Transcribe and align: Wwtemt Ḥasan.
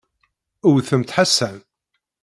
Wwtemt 0.67 1.13
Ḥasan. 1.17 1.57